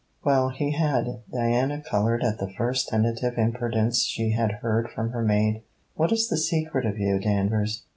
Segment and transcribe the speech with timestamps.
[0.23, 5.21] 'Well, he had.' Diana coloured at the first tentative impertinence she had heard from her
[5.21, 5.61] maid.
[5.93, 7.83] 'What is the secret of you, Danvers?